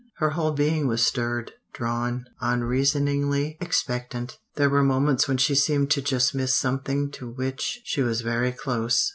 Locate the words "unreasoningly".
2.41-3.57